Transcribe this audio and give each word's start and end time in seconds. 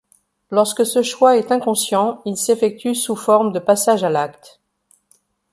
Lorsque 0.49 0.83
ce 0.83 1.03
choix 1.03 1.37
est 1.37 1.51
inconscient, 1.51 2.23
il 2.25 2.35
s'effectue 2.35 2.95
sous 2.95 3.15
forme 3.15 3.51
de 3.51 3.59
passage 3.59 4.03
à 4.03 4.09
l'acte. 4.09 4.59